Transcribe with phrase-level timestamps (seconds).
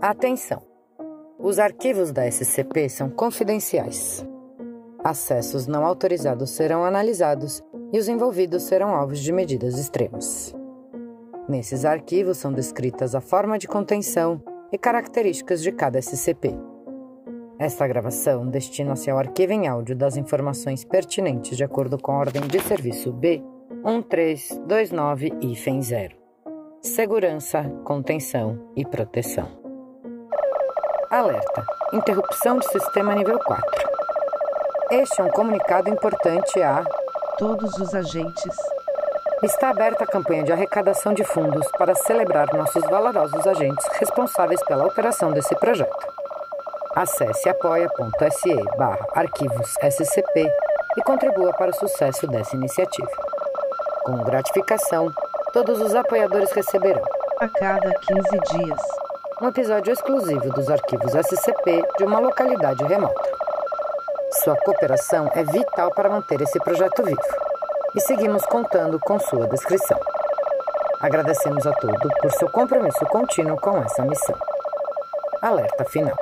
[0.00, 0.62] Atenção!
[1.38, 4.26] Os arquivos da SCP são confidenciais.
[5.04, 7.62] Acessos não autorizados serão analisados
[7.92, 10.54] e os envolvidos serão alvos de medidas extremas.
[11.46, 14.42] Nesses arquivos são descritas a forma de contenção
[14.72, 16.58] e características de cada SCP.
[17.58, 22.40] Esta gravação destina-se ao arquivo em áudio das informações pertinentes de acordo com a ordem
[22.46, 23.44] de serviço B
[23.84, 26.12] 1329-0.
[26.80, 29.59] Segurança, contenção e proteção.
[31.10, 33.64] Alerta: interrupção de sistema nível 4.
[34.92, 36.84] Este é um comunicado importante a
[37.36, 38.56] todos os agentes.
[39.42, 44.86] Está aberta a campanha de arrecadação de fundos para celebrar nossos valorosos agentes responsáveis pela
[44.86, 46.06] operação desse projeto.
[46.94, 50.48] Acesse apoia.se barra arquivos SCP
[50.96, 53.10] e contribua para o sucesso dessa iniciativa.
[54.04, 55.12] Com gratificação,
[55.52, 57.02] todos os apoiadores receberão,
[57.40, 58.80] a cada 15 dias,
[59.40, 63.30] um episódio exclusivo dos arquivos SCP de uma localidade remota.
[64.44, 67.18] Sua cooperação é vital para manter esse projeto vivo
[67.94, 69.98] e seguimos contando com sua descrição.
[71.00, 74.36] Agradecemos a todos por seu compromisso contínuo com essa missão.
[75.40, 76.16] Alerta final.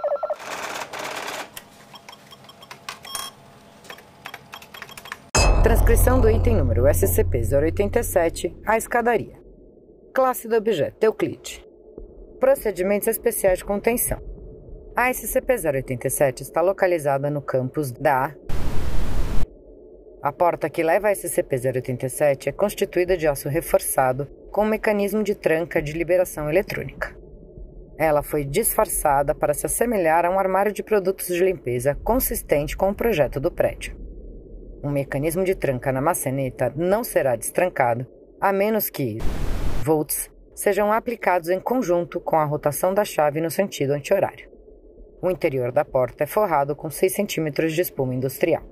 [5.65, 9.37] Transcrição do item número SCP-087, a escadaria.
[10.15, 11.68] Classe do objeto Euclide.
[12.41, 14.22] Procedimentos especiais de contenção.
[14.94, 18.33] A SCP-087 está localizada no campus da...
[20.22, 25.34] A porta que leva a SCP-087 é constituída de aço reforçado com um mecanismo de
[25.34, 27.16] tranca de liberação eletrônica.
[27.98, 32.91] Ela foi disfarçada para se assemelhar a um armário de produtos de limpeza consistente com
[32.91, 33.97] o projeto do prédio.
[34.83, 38.06] Um mecanismo de tranca na maçaneta não será destrancado
[38.41, 39.19] a menos que
[39.84, 44.51] volts sejam aplicados em conjunto com a rotação da chave no sentido anti-horário.
[45.23, 48.65] O interior da porta é forrado com 6 centímetros de espuma industrial.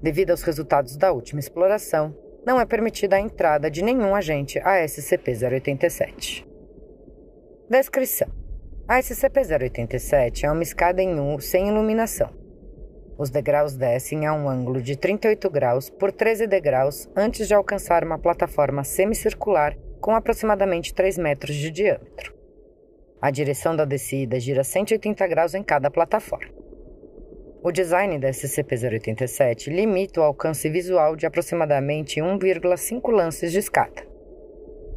[0.00, 4.76] Devido aos resultados da última exploração, não é permitida a entrada de nenhum agente a
[4.84, 6.46] SCP-087.
[7.68, 8.28] Descrição:
[8.86, 12.30] A SCP-087 é uma escada em U sem iluminação
[13.18, 18.04] os degraus descem a um ângulo de 38 graus por 13 degraus antes de alcançar
[18.04, 22.34] uma plataforma semicircular com aproximadamente 3 metros de diâmetro.
[23.20, 26.52] A direção da descida gira 180 graus em cada plataforma.
[27.60, 34.06] O design da SCP-087 limita o alcance visual de aproximadamente 1,5 lances de escada.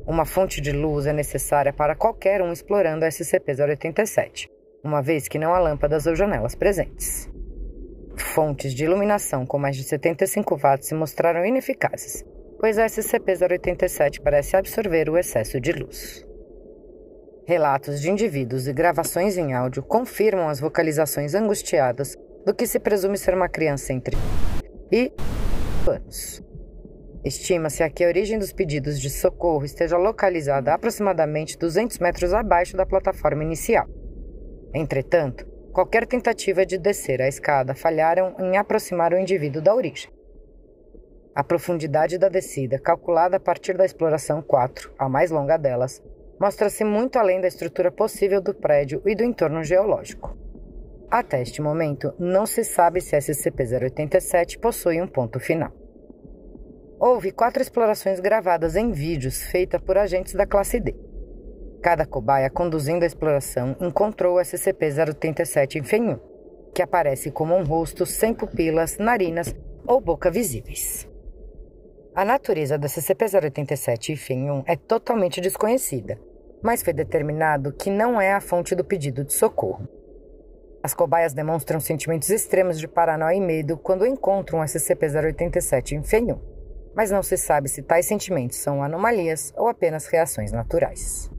[0.05, 4.47] Uma fonte de luz é necessária para qualquer um explorando a SCP-087,
[4.83, 7.27] uma vez que não há lâmpadas ou janelas presentes.
[8.15, 12.23] Fontes de iluminação com mais de 75 watts se mostraram ineficazes,
[12.61, 16.25] pois a SCP-087 parece absorver o excesso de luz.
[17.47, 23.17] Relatos de indivíduos e gravações em áudio confirmam as vocalizações angustiadas do que se presume
[23.17, 24.15] ser uma criança entre
[24.91, 25.11] e
[25.87, 26.41] anos.
[27.25, 32.77] Estima-se que a origem dos pedidos de socorro esteja localizada a aproximadamente 200 metros abaixo
[32.77, 33.87] da plataforma inicial.
[34.73, 40.11] Entretanto, Qualquer tentativa de descer a escada falharam em aproximar o indivíduo da origem.
[41.33, 46.03] A profundidade da descida, calculada a partir da exploração 4, a mais longa delas,
[46.37, 50.35] mostra-se muito além da estrutura possível do prédio e do entorno geológico.
[51.09, 55.71] Até este momento, não se sabe se SCP-087 possui um ponto final.
[56.99, 60.93] Houve quatro explorações gravadas em vídeos feitas por agentes da classe D.
[61.81, 66.19] Cada cobaia conduzindo a exploração encontrou o SCP-087 em Fenhu,
[66.75, 69.55] que aparece como um rosto sem pupilas, narinas
[69.87, 71.10] ou boca visíveis.
[72.13, 76.19] A natureza do SCP-087 em Fenhu é totalmente desconhecida,
[76.61, 79.87] mas foi determinado que não é a fonte do pedido de socorro.
[80.83, 86.41] As cobaias demonstram sentimentos extremos de paranoia e medo quando encontram o SCP-087 em Fenhu,
[86.93, 91.31] mas não se sabe se tais sentimentos são anomalias ou apenas reações naturais.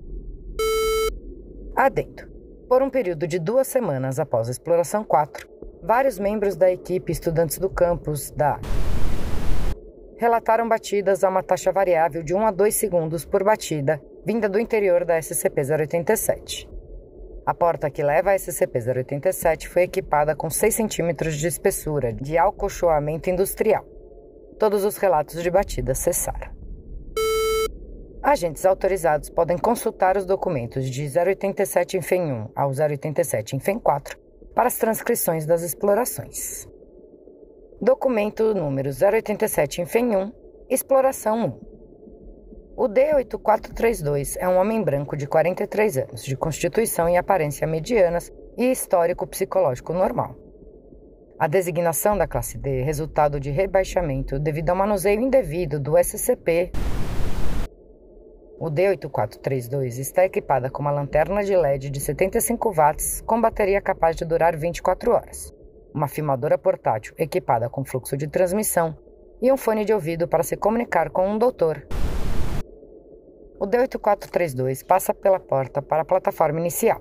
[1.76, 2.32] Adendo.
[2.66, 5.46] Por um período de duas semanas após a exploração 4,
[5.82, 8.58] vários membros da equipe estudantes do campus da
[10.22, 14.60] relataram batidas a uma taxa variável de 1 a 2 segundos por batida, vinda do
[14.60, 16.68] interior da SCP-087.
[17.44, 23.30] A porta que leva a SCP-087 foi equipada com 6 centímetros de espessura de alcochoamento
[23.30, 23.84] industrial.
[24.60, 26.52] Todos os relatos de batidas cessaram.
[28.22, 33.80] Agentes autorizados podem consultar os documentos de 087 em FEM 1 ao 087 em FEM
[33.80, 34.16] 4
[34.54, 36.68] para as transcrições das explorações.
[37.84, 40.32] Documento número 087 em FEM 1,
[40.70, 41.58] Exploração
[42.76, 48.70] O D8432 é um homem branco de 43 anos, de constituição e aparência medianas e
[48.70, 50.36] histórico psicológico normal.
[51.36, 56.70] A designação da classe D é resultado de rebaixamento devido ao manuseio indevido do SCP.
[58.60, 64.14] O D8432 está equipada com uma lanterna de LED de 75 watts com bateria capaz
[64.14, 65.52] de durar 24 horas,
[65.94, 68.96] uma filmadora portátil equipada com fluxo de transmissão
[69.40, 71.86] e um fone de ouvido para se comunicar com um doutor
[73.62, 77.00] o D8432 passa pela porta para a plataforma inicial.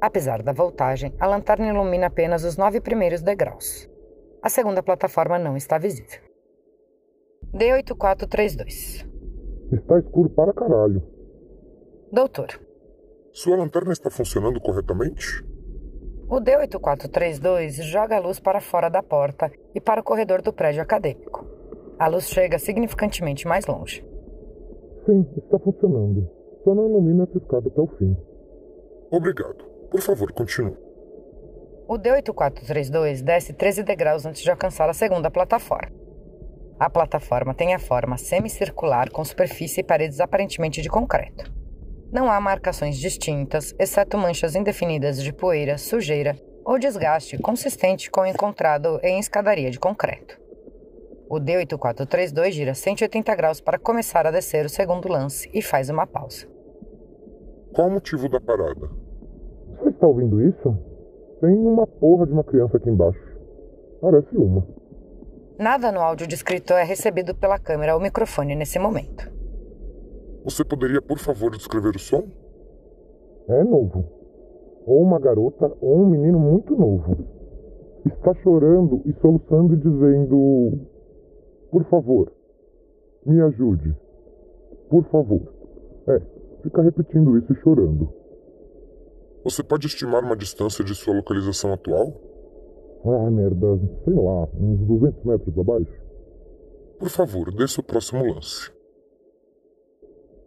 [0.00, 3.86] Apesar da voltagem, a lanterna ilumina apenas os nove primeiros degraus.
[4.42, 6.22] A segunda plataforma não está visível.
[7.54, 9.06] D8432
[9.70, 11.02] Está escuro para caralho.
[12.10, 12.58] Doutor.
[13.30, 15.44] Sua lanterna está funcionando corretamente?
[16.28, 20.82] O D8432 joga a luz para fora da porta e para o corredor do prédio
[20.82, 21.46] acadêmico.
[21.98, 24.04] A luz chega significantemente mais longe.
[25.06, 26.28] Sim, está funcionando.
[26.64, 28.16] Só não ilumina essa escada até o fim.
[29.10, 29.64] Obrigado.
[29.90, 30.74] Por favor, continue.
[31.86, 35.92] O D8432 desce 13 degraus antes de alcançar a segunda plataforma.
[36.80, 41.53] A plataforma tem a forma semicircular com superfície e paredes aparentemente de concreto.
[42.14, 48.26] Não há marcações distintas, exceto manchas indefinidas de poeira, sujeira ou desgaste consistente com o
[48.26, 50.40] encontrado em escadaria de concreto.
[51.28, 56.06] O D8432 gira 180 graus para começar a descer o segundo lance e faz uma
[56.06, 56.46] pausa.
[57.74, 58.88] Qual o motivo da parada?
[59.80, 60.78] Você está ouvindo isso?
[61.40, 63.18] Tem uma porra de uma criança aqui embaixo.
[64.00, 64.64] Parece uma.
[65.58, 69.34] Nada no áudio descrito é recebido pela câmera ou microfone nesse momento.
[70.44, 72.24] Você poderia, por favor, descrever o som?
[73.48, 74.04] É novo.
[74.86, 77.16] Ou uma garota ou um menino muito novo.
[78.04, 80.86] Está chorando e soluçando e dizendo:
[81.70, 82.30] por favor,
[83.24, 83.96] me ajude.
[84.90, 85.40] Por favor.
[86.06, 86.20] É,
[86.62, 88.12] fica repetindo isso e chorando.
[89.42, 92.12] Você pode estimar uma distância de sua localização atual?
[93.04, 96.04] Ah, merda, sei lá, uns 200 metros abaixo.
[96.98, 98.73] Por favor, desça o próximo lance.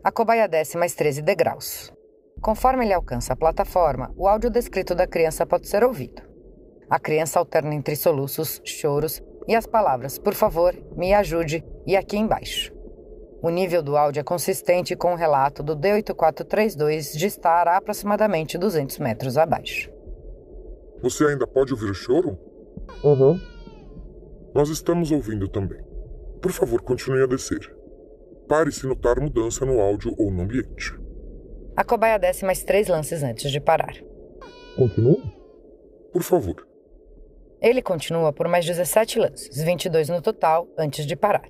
[0.07, 1.92] A cobaia desce mais 13 degraus.
[2.42, 6.21] Conforme ele alcança a plataforma, o áudio descrito da criança pode ser ouvido.
[6.89, 12.15] A criança alterna entre soluços, choros e as palavras por favor, me ajude e aqui
[12.15, 12.71] embaixo.
[13.44, 18.57] O nível do áudio é consistente com o relato do D8432 de estar a aproximadamente
[18.57, 19.92] 200 metros abaixo.
[21.01, 22.39] Você ainda pode ouvir o choro?
[23.04, 23.38] Uhum.
[24.56, 25.83] Nós estamos ouvindo também.
[26.42, 27.76] Por favor, continue a descer.
[28.47, 30.97] Pare se notar mudança no áudio ou no ambiente.
[31.75, 33.94] A cobaia desce mais três lances antes de parar.
[34.77, 35.21] Continua?
[36.13, 36.65] Por favor.
[37.61, 41.49] Ele continua por mais 17 lances, 22 no total, antes de parar.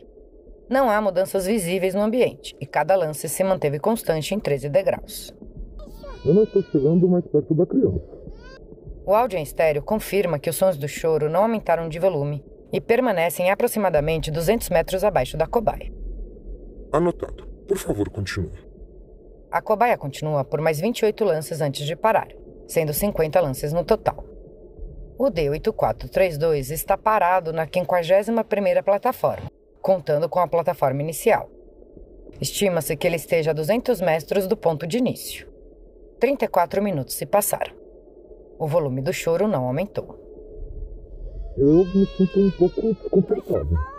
[0.70, 5.34] Não há mudanças visíveis no ambiente e cada lance se manteve constante em 13 degraus.
[6.26, 8.02] Eu não estou chegando mais perto da criança.
[9.06, 12.82] O áudio em estéreo confirma que os sons do choro não aumentaram de volume e
[12.82, 15.94] permanecem aproximadamente 200 metros abaixo da cobaia.
[16.92, 17.46] Anotado.
[17.68, 18.52] Por favor, continue.
[19.52, 22.28] A cobaia continua por mais 28 lances antes de parar,
[22.68, 24.24] sendo 50 lances no total.
[25.18, 29.50] O D8432 está parado na 51ª plataforma,
[29.82, 31.50] contando com a plataforma inicial.
[32.40, 35.48] Estima-se que ele esteja a 200 metros do ponto de início.
[36.20, 37.74] 34 minutos se passaram.
[38.60, 40.20] O volume do choro não aumentou.
[41.58, 43.97] Eu me sinto um pouco desconfortável.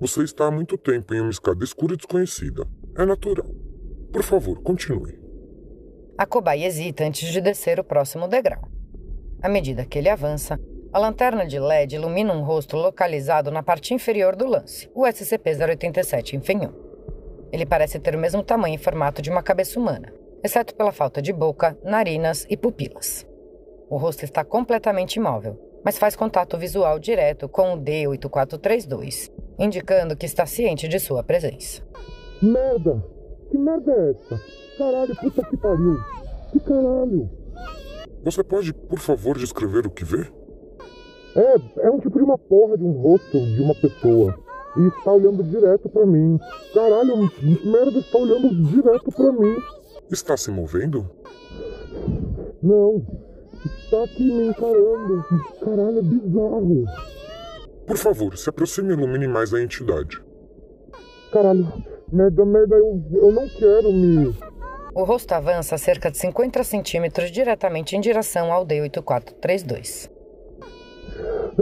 [0.00, 2.66] Você está há muito tempo em uma escada escura e desconhecida.
[2.96, 3.46] É natural.
[4.10, 5.20] Por favor, continue.
[6.16, 8.66] A cobaia hesita antes de descer o próximo degrau.
[9.42, 10.58] À medida que ele avança,
[10.90, 16.32] a lanterna de LED ilumina um rosto localizado na parte inferior do lance, o SCP-087
[16.32, 16.72] Infenhum.
[17.52, 20.10] Ele parece ter o mesmo tamanho e formato de uma cabeça humana,
[20.42, 23.26] exceto pela falta de boca, narinas e pupilas.
[23.90, 30.24] O rosto está completamente imóvel, mas faz contato visual direto com o D8432, indicando que
[30.24, 31.82] está ciente de sua presença.
[32.40, 33.04] Merda!
[33.50, 34.40] Que merda é essa?
[34.78, 35.98] Caralho, puta que pariu!
[36.50, 37.30] Que caralho!
[38.24, 40.26] Você pode, por favor, descrever o que vê?
[41.36, 44.34] É, é um tipo de uma porra de um rosto de uma pessoa.
[44.76, 46.38] E está olhando direto para mim.
[46.72, 49.56] Caralho, merda, está olhando direto para mim.
[50.10, 51.10] Está se movendo?
[52.62, 53.04] Não.
[53.84, 55.24] Está aqui me encarando.
[55.60, 56.84] Caralho, é bizarro.
[57.90, 60.22] Por favor, se aproxime e ilumine mais a entidade.
[61.32, 61.66] Caralho,
[62.12, 64.32] merda, merda, eu, eu não quero me.
[64.94, 70.08] O rosto avança cerca de 50 centímetros diretamente em direção ao D8432.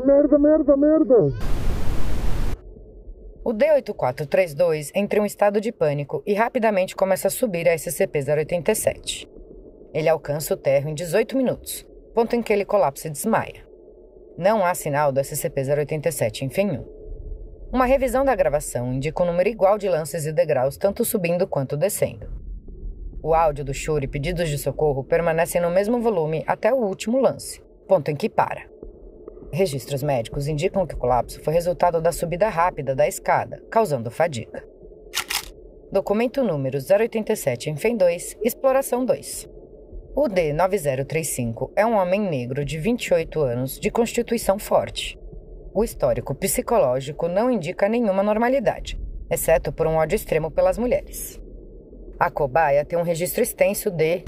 [0.05, 1.15] Merda, merda, merda!
[3.43, 9.27] O D8432 entra em um estado de pânico e rapidamente começa a subir a SCP-087.
[9.95, 13.68] Ele alcança o térreo em 18 minutos, ponto em que ele colapsa e desmaia.
[14.39, 16.87] Não há sinal do SCP-087 em Fenhu.
[17.73, 21.77] Uma revisão da gravação indica um número igual de lances e degraus, tanto subindo quanto
[21.77, 22.31] descendo.
[23.21, 27.21] O áudio do choro e pedidos de socorro permanecem no mesmo volume até o último
[27.21, 28.63] lance, ponto em que para.
[29.53, 34.65] Registros médicos indicam que o colapso foi resultado da subida rápida da escada, causando fadiga.
[35.91, 39.58] Documento número 087 em FEM 2, Exploração 2.
[40.21, 45.17] O D9035 é um homem negro de 28 anos, de constituição forte.
[45.73, 51.41] O histórico psicológico não indica nenhuma normalidade, exceto por um ódio extremo pelas mulheres.
[52.19, 54.25] A cobaia tem um registro extenso de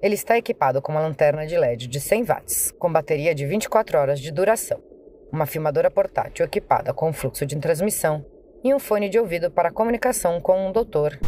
[0.00, 3.98] ele está equipado com uma lanterna de LED de 100 watts, com bateria de 24
[3.98, 4.80] horas de duração,
[5.32, 8.24] uma filmadora portátil equipada com fluxo de transmissão
[8.62, 11.18] e um fone de ouvido para comunicação com um doutor.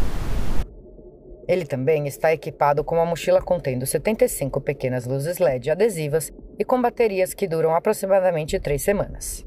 [1.46, 6.80] Ele também está equipado com uma mochila contendo 75 pequenas luzes LED adesivas e com
[6.80, 9.44] baterias que duram aproximadamente 3 semanas.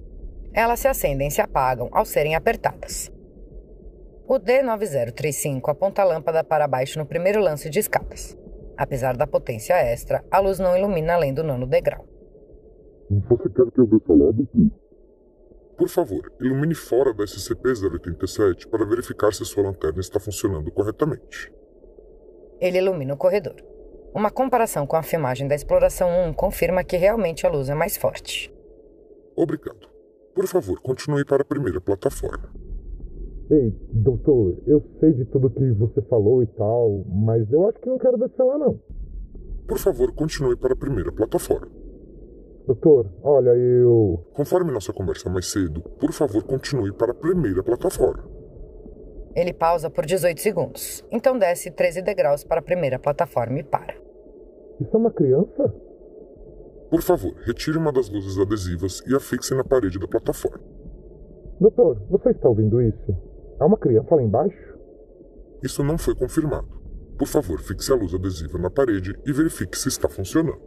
[0.53, 3.11] Elas se acendem e se apagam ao serem apertadas.
[4.27, 8.37] O D9035 aponta a lâmpada para baixo no primeiro lance de escadas.
[8.77, 12.05] Apesar da potência extra, a luz não ilumina além do nono degrau.
[13.09, 14.47] Você quer que eu dê lado?
[15.77, 21.51] Por favor, ilumine fora da SCP-087 para verificar se sua lanterna está funcionando corretamente.
[22.59, 23.55] Ele ilumina o corredor.
[24.13, 27.97] Uma comparação com a filmagem da Exploração 1 confirma que realmente a luz é mais
[27.97, 28.51] forte.
[29.35, 29.87] Obrigado.
[30.33, 32.49] Por favor, continue para a primeira plataforma.
[33.49, 37.87] Ei, doutor, eu sei de tudo que você falou e tal, mas eu acho que
[37.87, 38.79] não quero descer lá não.
[39.67, 41.69] Por favor, continue para a primeira plataforma.
[42.65, 44.25] Doutor, olha, eu.
[44.33, 48.36] Conforme nossa conversa mais cedo, por favor, continue para a primeira plataforma.
[49.37, 53.93] Ele pausa por 18 segundos, então desce 13 degraus para a primeira plataforma e para.
[54.81, 55.75] Isso é uma criança?
[56.89, 60.59] Por favor, retire uma das luzes adesivas e a fixe na parede da plataforma.
[61.59, 63.15] Doutor, você está ouvindo isso?
[63.59, 64.75] Há uma criança lá embaixo?
[65.61, 66.67] Isso não foi confirmado.
[67.15, 70.59] Por favor, fixe a luz adesiva na parede e verifique se está funcionando.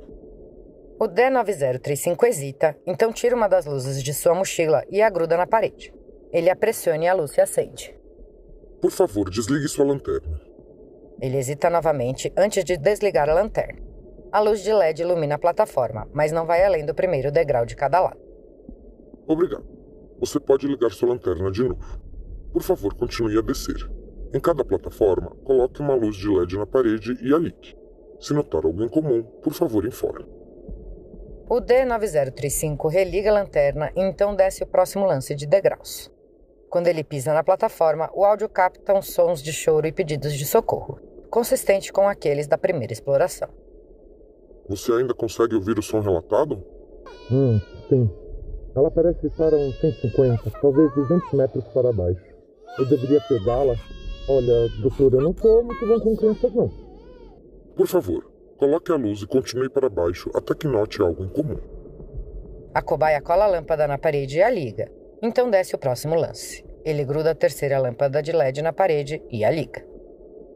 [0.96, 5.46] O D9035 hesita, então tira uma das luzes de sua mochila e a gruda na
[5.46, 5.92] parede.
[6.32, 7.98] Ele a pressiona e a luz se acende.
[8.80, 10.40] Por favor, desligue sua lanterna.
[11.20, 13.80] Ele hesita novamente antes de desligar a lanterna.
[14.32, 17.76] A luz de LED ilumina a plataforma, mas não vai além do primeiro degrau de
[17.76, 18.20] cada lado.
[19.26, 19.64] Obrigado.
[20.18, 22.00] Você pode ligar sua lanterna de novo.
[22.52, 23.90] Por favor, continue a descer.
[24.32, 27.76] Em cada plataforma, coloque uma luz de LED na parede e a ligue.
[28.20, 30.24] Se notar algo incomum, por favor, informe.
[31.48, 36.10] O D9035 religa a lanterna e então desce o próximo lance de degraus.
[36.70, 41.00] Quando ele pisa na plataforma, o áudio capta sons de choro e pedidos de socorro,
[41.28, 43.48] consistente com aqueles da primeira exploração.
[44.68, 46.64] Você ainda consegue ouvir o som relatado?
[47.28, 48.08] Hum, sim.
[48.76, 52.24] Ela parece estar a uns 150, talvez 200 metros para baixo.
[52.78, 53.74] Eu deveria pegá-la?
[54.28, 56.70] Olha, doutor, eu não sou muito bom com crianças, não.
[57.74, 61.58] Por favor, coloque a luz e continue para baixo até que note algo em comum.
[62.72, 64.99] A cobaia cola a lâmpada na parede e a liga.
[65.22, 66.64] Então desce o próximo lance.
[66.84, 69.84] Ele gruda a terceira lâmpada de LED na parede e a liga.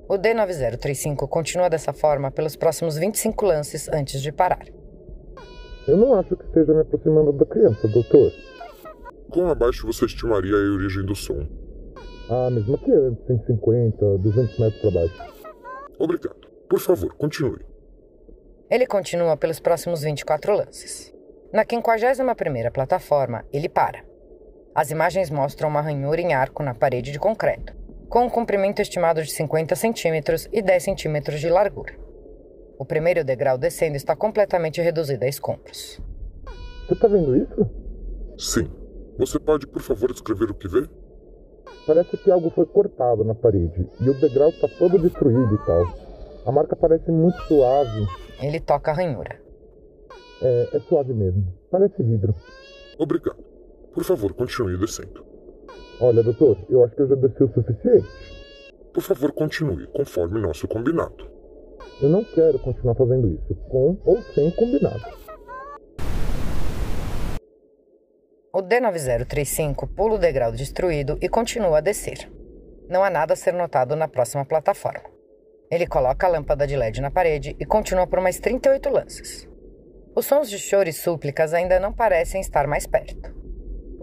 [0.09, 4.67] O D9035 continua dessa forma pelos próximos 25 lances antes de parar.
[5.87, 8.33] Eu não acho que esteja me aproximando da criança, doutor.
[9.31, 11.47] Quão abaixo você estimaria a origem do som?
[12.31, 15.35] Ah, mesmo aqui é 150, 200 metros para baixo.
[15.99, 16.49] Obrigado.
[16.69, 17.65] Por favor, continue.
[18.71, 21.15] Ele continua pelos próximos 24 lances.
[21.53, 24.05] Na 51ª plataforma, ele para.
[24.75, 27.73] As imagens mostram uma ranhura em arco na parede de concreto,
[28.09, 31.95] com um comprimento estimado de 50 centímetros e 10 centímetros de largura.
[32.77, 36.01] O primeiro degrau descendo está completamente reduzido a escombros.
[36.89, 37.71] Você está vendo isso?
[38.37, 38.69] Sim.
[39.17, 40.89] Você pode, por favor, descrever o que vê?
[41.87, 45.85] Parece que algo foi cortado na parede e o degrau está todo destruído e tal.
[46.45, 48.09] A marca parece muito suave.
[48.43, 49.41] Ele toca a ranhura.
[50.43, 51.47] É, é suave mesmo.
[51.71, 52.35] Parece vidro.
[52.99, 53.54] Obrigado.
[53.95, 55.25] Por favor, continue descendo.
[56.01, 58.09] Olha, doutor, eu acho que eu já desci o suficiente.
[58.93, 61.31] Por favor, continue, conforme nosso combinado.
[62.03, 65.01] Eu não quero continuar fazendo isso, com ou sem combinado.
[68.53, 72.31] O D9035 pula o degrau destruído e continua a descer.
[72.89, 75.09] Não há nada a ser notado na próxima plataforma.
[75.71, 79.49] Ele coloca a lâmpada de LED na parede e continua por mais 38 lances.
[80.15, 83.34] Os sons de choro e súplicas ainda não parecem estar mais perto.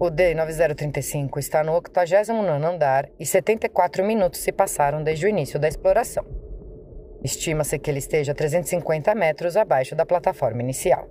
[0.04, 5.68] O D9035 está no 89 andar e 74 minutos se passaram desde o início da
[5.68, 6.26] exploração.
[7.24, 11.08] Estima-se que ele esteja a 350 metros abaixo da plataforma inicial.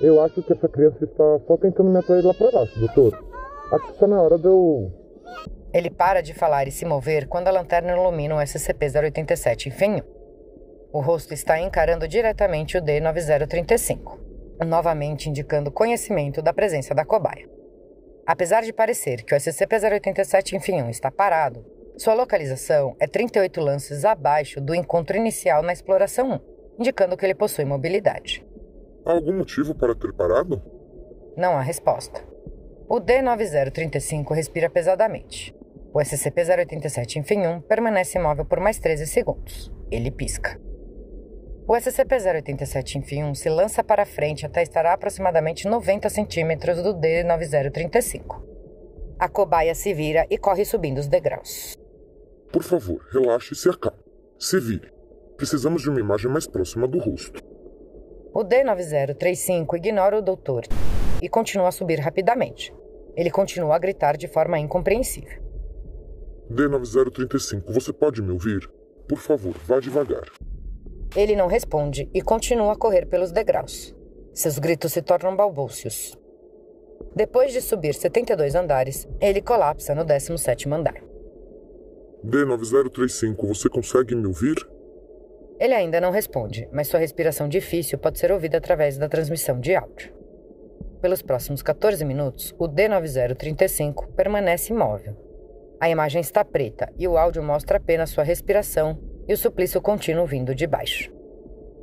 [0.00, 3.24] Eu acho que essa criança está só tentando me atrair lá para baixo, doutor.
[3.70, 4.90] Acho que está na hora de eu.
[5.72, 10.02] Ele para de falar e se mover quando a lanterna ilumina o SCP-087 em
[10.92, 14.25] O rosto está encarando diretamente o D9035
[14.64, 17.48] novamente indicando conhecimento da presença da cobaia.
[18.26, 21.64] Apesar de parecer que o SCP-087 Enfim está parado,
[21.96, 27.34] sua localização é 38 lances abaixo do encontro inicial na exploração 1, indicando que ele
[27.34, 28.44] possui mobilidade.
[29.04, 30.60] Há algum motivo para ter parado?
[31.36, 32.20] Não há resposta.
[32.88, 35.54] O D9035 respira pesadamente.
[35.94, 39.72] O SCP-087 Enfim permanece imóvel por mais 13 segundos.
[39.90, 40.60] Ele pisca.
[41.68, 48.40] O SCP-087 Enfim se lança para frente até estar a aproximadamente 90 centímetros do D9035.
[49.18, 51.76] A cobaia se vira e corre subindo os degraus.
[52.52, 53.98] Por favor, relaxe e se acalme.
[54.38, 54.92] Se vire.
[55.36, 57.42] Precisamos de uma imagem mais próxima do rosto.
[58.32, 60.62] O D9035 ignora o doutor
[61.20, 62.72] e continua a subir rapidamente.
[63.16, 65.42] Ele continua a gritar de forma incompreensível.
[66.48, 68.70] D9035, você pode me ouvir?
[69.08, 70.30] Por favor, vá devagar.
[71.14, 73.94] Ele não responde e continua a correr pelos degraus.
[74.32, 76.18] Seus gritos se tornam balbúcios.
[77.14, 81.02] Depois de subir 72 andares, ele colapsa no 17º andar.
[82.24, 84.56] D9035, você consegue me ouvir?
[85.58, 89.74] Ele ainda não responde, mas sua respiração difícil pode ser ouvida através da transmissão de
[89.74, 90.12] áudio.
[91.00, 95.16] Pelos próximos 14 minutos, o D9035 permanece imóvel.
[95.80, 98.98] A imagem está preta e o áudio mostra apenas sua respiração
[99.28, 101.12] e o suplício contínuo vindo de baixo.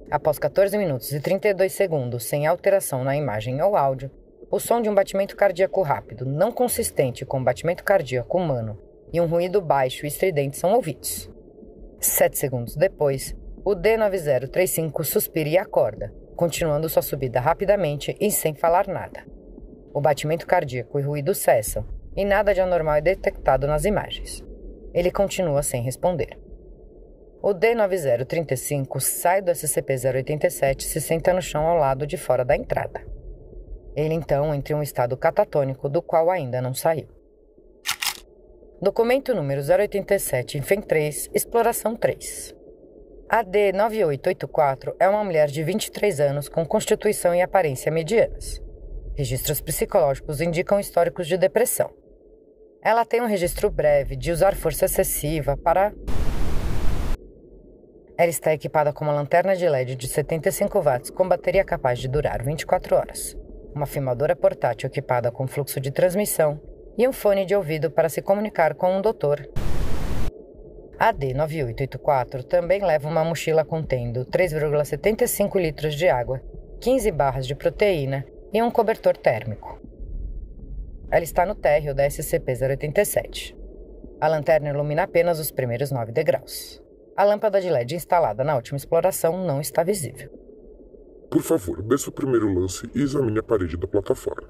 [0.10, 4.12] Após 14 minutos e 32 segundos sem alteração na imagem ou áudio,
[4.52, 8.78] o som de um batimento cardíaco rápido, não consistente com o batimento cardíaco humano,
[9.12, 11.30] e um ruído baixo e estridente são ouvidos.
[12.00, 13.36] Sete segundos depois,
[13.66, 19.26] o D9035 suspira e acorda, continuando sua subida rapidamente e sem falar nada.
[19.94, 24.44] O batimento cardíaco e ruído cessam, e nada de anormal é detectado nas imagens.
[24.94, 26.43] Ele continua sem responder.
[27.46, 32.56] O D9035 sai do SCP-087 e se senta no chão ao lado de fora da
[32.56, 33.06] entrada.
[33.94, 37.10] Ele então entra em um estado catatônico do qual ainda não saiu.
[38.82, 42.56] Documento número 087, INFEM 3, Exploração 3.
[43.28, 48.62] A D9884 é uma mulher de 23 anos com constituição e aparência medianas.
[49.18, 51.92] Registros psicológicos indicam históricos de depressão.
[52.82, 55.94] Ela tem um registro breve de usar força excessiva para
[58.16, 62.08] ela está equipada com uma lanterna de LED de 75 watts com bateria capaz de
[62.08, 63.36] durar 24 horas,
[63.74, 66.62] uma filmadora portátil equipada com fluxo de transmissão
[66.96, 69.50] e um fone de ouvido para se comunicar com um doutor.
[71.00, 76.40] A D9884 também leva uma mochila contendo 3,75 litros de água,
[76.82, 78.24] 15 barras de proteína
[78.54, 79.82] e um cobertor térmico.
[81.10, 83.56] Ela está no térreo da SCP-087.
[84.22, 86.83] A lanterna ilumina apenas os primeiros nove degraus.
[87.16, 90.32] A lâmpada de LED instalada na última exploração não está visível.
[91.30, 94.50] Por favor, desça o primeiro lance e examine a parede da plataforma.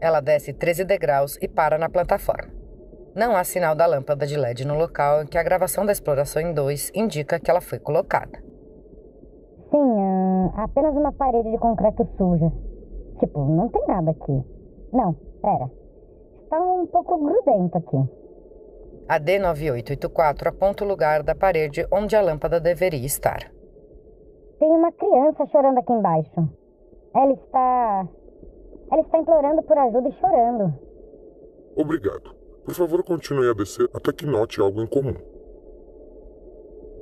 [0.00, 2.52] Ela desce 13 degraus e para na plataforma.
[3.14, 6.40] Não há sinal da lâmpada de LED no local em que a gravação da exploração
[6.40, 8.38] em 2 indica que ela foi colocada.
[9.70, 12.52] Sim, apenas uma parede de concreto suja.
[13.18, 14.42] Tipo, não tem nada aqui.
[14.92, 15.70] Não, pera.
[16.44, 18.22] Está um pouco grudento aqui.
[19.08, 23.52] A D9884 aponta o lugar da parede onde a lâmpada deveria estar.
[24.58, 26.48] Tem uma criança chorando aqui embaixo.
[27.14, 28.08] Ela está.
[28.92, 30.74] Ela está implorando por ajuda e chorando.
[31.76, 32.34] Obrigado.
[32.64, 35.16] Por favor, continue a descer até que note algo em comum.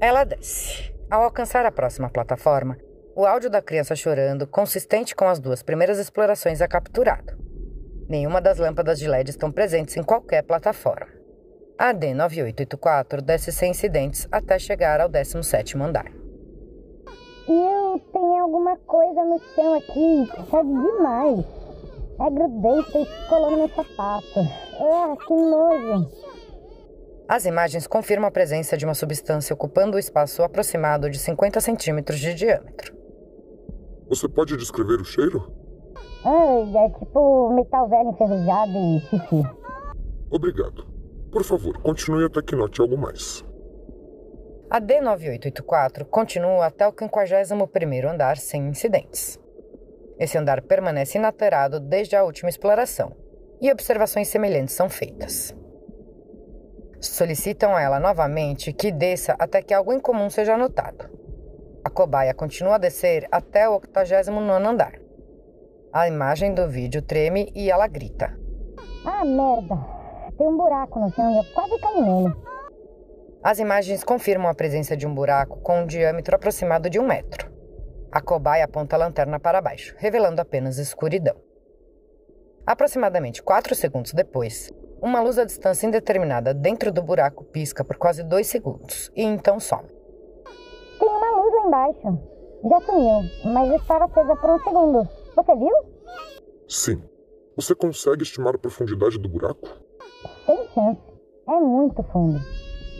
[0.00, 0.90] Ela desce.
[1.10, 2.78] Ao alcançar a próxima plataforma,
[3.14, 7.34] o áudio da criança chorando, consistente com as duas primeiras explorações, é capturado.
[8.08, 11.19] Nenhuma das lâmpadas de LED estão presentes em qualquer plataforma.
[11.80, 16.12] A D9884 desce sem incidentes até chegar ao 17º andar.
[17.48, 21.46] Eu tenho alguma coisa no chão aqui que fede demais.
[22.20, 24.40] É grudento e colou no meu sapato.
[24.78, 26.10] Ah, que nojo.
[27.26, 32.20] As imagens confirmam a presença de uma substância ocupando o espaço aproximado de 50 centímetros
[32.20, 32.94] de diâmetro.
[34.06, 35.50] Você pode descrever o cheiro?
[36.26, 39.42] Ai, é tipo metal velho enferrujado e xixi.
[40.30, 40.89] Obrigado.
[41.30, 43.44] Por favor, continue até que note algo mais.
[44.68, 49.38] A D9884 continua até o 51º andar sem incidentes.
[50.18, 53.16] Esse andar permanece inalterado desde a última exploração,
[53.60, 55.54] e observações semelhantes são feitas.
[57.00, 61.08] Solicitam a ela novamente que desça até que algo incomum seja notado.
[61.84, 65.00] A cobaia continua a descer até o 89 andar.
[65.92, 68.38] A imagem do vídeo treme e ela grita.
[69.04, 69.99] Ah, merda!
[70.40, 72.34] Tem um buraco no chão e eu quase caí nele.
[73.42, 77.52] As imagens confirmam a presença de um buraco com um diâmetro aproximado de um metro.
[78.10, 81.36] A cobaia aponta a lanterna para baixo, revelando apenas escuridão.
[82.66, 84.72] Aproximadamente 4 segundos depois,
[85.02, 89.60] uma luz a distância indeterminada dentro do buraco pisca por quase 2 segundos e então
[89.60, 89.88] some.
[90.98, 92.18] Tem uma luz lá embaixo.
[92.66, 95.08] Já sumiu, mas estava acesa por um segundo.
[95.36, 95.74] Você viu?
[96.66, 97.02] Sim.
[97.56, 99.89] Você consegue estimar a profundidade do buraco?
[100.46, 101.00] Sem chance.
[101.48, 102.40] É muito fundo.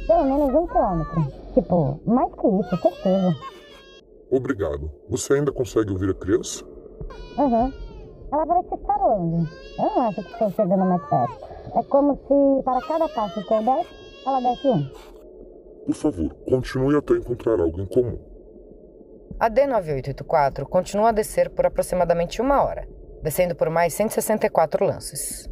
[0.07, 1.27] Pelo menos um quilômetro.
[1.55, 3.37] Tipo, mais que isso, certeza.
[4.31, 4.91] Obrigado.
[5.09, 6.65] Você ainda consegue ouvir a criança?
[7.39, 7.73] Uhum.
[8.33, 9.51] Ela parece estar longe.
[9.79, 11.49] Eu não acho que estou chegando mais perto.
[11.77, 14.91] É como se, para cada passo que eu desse, ela desse um.
[15.87, 18.19] Por favor, continue até encontrar algo em comum.
[19.39, 22.87] A D9884 continua a descer por aproximadamente uma hora,
[23.23, 25.49] descendo por mais 164 lances.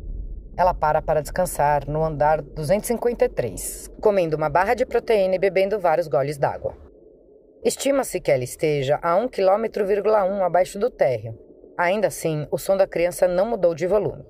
[0.59, 6.09] Ela para para descansar no andar 253, comendo uma barra de proteína e bebendo vários
[6.09, 6.75] goles d'água.
[7.64, 11.38] Estima-se que ela esteja a 1,1 km abaixo do térreo.
[11.79, 14.27] Ainda assim, o som da criança não mudou de volume.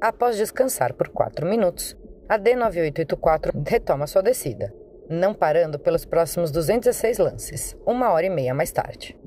[0.00, 1.96] Após descansar por 4 minutos,
[2.28, 4.72] a D9884 retoma sua descida,
[5.10, 9.18] não parando pelos próximos 216 lances, uma hora e meia mais tarde.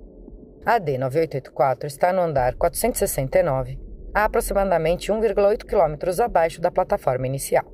[0.65, 3.86] A D9884 está no andar 469,
[4.17, 7.65] a aproximadamente 1,8 km abaixo da plataforma inicial.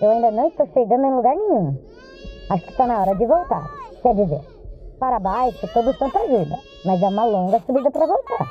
[0.00, 1.78] Eu ainda não estou chegando em lugar nenhum.
[2.48, 3.70] Acho que está na hora de voltar.
[4.00, 4.40] Quer dizer,
[4.98, 8.50] para baixo todo santo ajuda, mas é uma longa subida para voltar.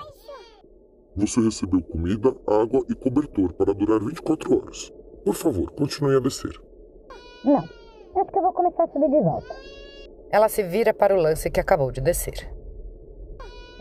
[1.16, 4.94] Você recebeu comida, água e cobertor para durar 24 horas.
[5.26, 6.56] Por favor, continue a descer.
[7.44, 9.56] Não, acho que eu vou começar a subir de volta.
[10.30, 12.48] Ela se vira para o lance que acabou de descer.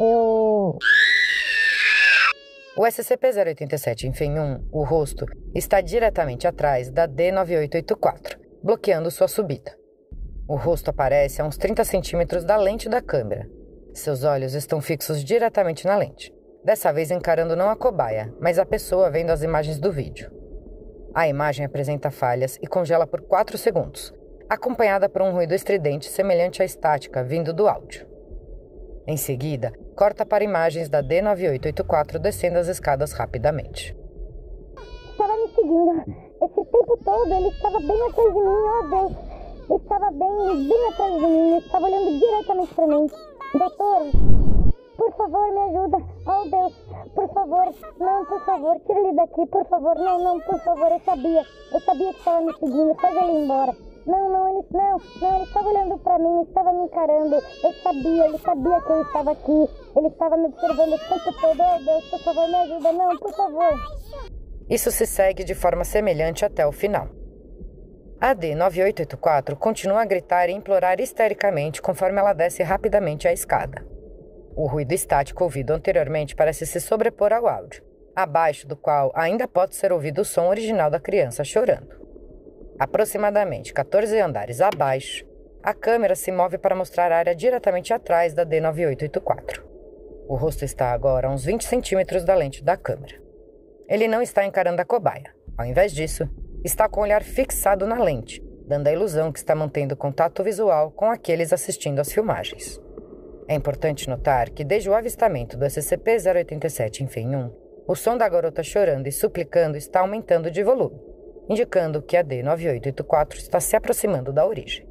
[0.01, 0.79] Eu.
[2.75, 9.77] O SCP-087 em FEM-1, o rosto, está diretamente atrás da D9884, bloqueando sua subida.
[10.49, 13.47] O rosto aparece a uns 30 centímetros da lente da câmera.
[13.93, 18.65] Seus olhos estão fixos diretamente na lente, dessa vez encarando não a cobaia, mas a
[18.65, 20.33] pessoa vendo as imagens do vídeo.
[21.15, 24.15] A imagem apresenta falhas e congela por 4 segundos,
[24.49, 28.12] acompanhada por um ruído estridente semelhante à estática vindo do áudio.
[29.05, 33.97] Em seguida, corta para imagens da D9884 descendo as escadas rapidamente.
[35.11, 36.05] Estava me seguindo.
[36.41, 39.83] Esse tempo todo ele estava bem atrás de mim, oh Deus.
[39.83, 41.59] Estava bem, bem atrás de mim.
[41.59, 43.07] Estava olhando diretamente para mim.
[43.55, 44.03] Doutor,
[44.97, 45.99] por favor, me ajuda.
[46.27, 46.73] Oh Deus,
[47.13, 47.75] por favor.
[47.99, 49.97] Não, por favor, tira ele daqui, por favor.
[49.97, 50.93] Não, não, por favor.
[50.93, 51.45] Eu sabia.
[51.73, 52.95] Eu sabia que estava me seguindo.
[53.01, 53.77] Faz ele embora.
[54.07, 57.35] Não, não, ele não, não, ele estava olhando para mim, estava me encarando.
[57.37, 59.69] Eu sabia, ele sabia que eu estava aqui.
[59.97, 61.63] Ele estava me observando o tempo todo.
[61.63, 62.93] Oh Deus, por favor, me ajuda.
[62.93, 63.75] Não, por favor.
[64.69, 67.09] Isso se segue de forma semelhante até o final.
[68.21, 73.85] A D9884 continua a gritar e implorar histericamente conforme ela desce rapidamente a escada.
[74.55, 77.83] O ruído estático ouvido anteriormente parece se sobrepor ao áudio,
[78.15, 82.02] abaixo do qual ainda pode ser ouvido o som original da criança chorando.
[82.83, 85.25] Aproximadamente 14 andares abaixo,
[85.63, 89.63] a câmera se move para mostrar a área diretamente atrás da D9884.
[90.27, 93.23] O rosto está agora a uns 20 centímetros da lente da câmera.
[93.89, 95.33] Ele não está encarando a cobaia.
[95.57, 96.29] Ao invés disso,
[96.65, 100.91] está com o olhar fixado na lente, dando a ilusão que está mantendo contato visual
[100.91, 102.81] com aqueles assistindo às filmagens.
[103.47, 107.49] É importante notar que desde o avistamento do SCP-087 em FEM-1,
[107.87, 111.12] o som da garota chorando e suplicando está aumentando de volume,
[111.49, 114.87] indicando que a D9884 está se aproximando da origem.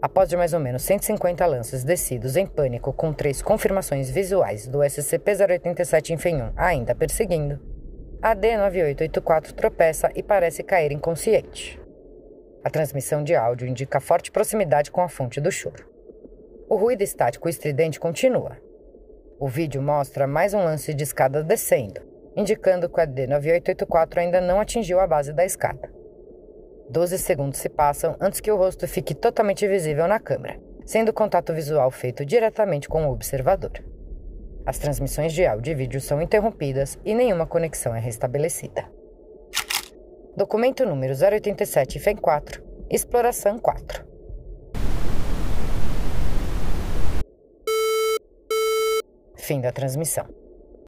[0.00, 4.78] Após de mais ou menos 150 lances descidos em pânico com três confirmações visuais do
[4.78, 7.58] SCP-087 em FEM-1 ainda perseguindo,
[8.20, 11.80] a D9884 tropeça e parece cair inconsciente.
[12.62, 15.86] A transmissão de áudio indica forte proximidade com a fonte do choro.
[16.68, 18.56] O ruído estático estridente continua.
[19.38, 22.00] O vídeo mostra mais um lance de escada descendo,
[22.36, 25.92] indicando que a D9884 ainda não atingiu a base da escada.
[26.88, 31.14] Doze segundos se passam antes que o rosto fique totalmente visível na câmera, sendo o
[31.14, 33.72] contato visual feito diretamente com o observador.
[34.66, 38.84] As transmissões de áudio e vídeo são interrompidas e nenhuma conexão é restabelecida.
[40.36, 44.04] Documento número 087 FEM 4 Exploração 4
[49.36, 50.26] Fim da transmissão.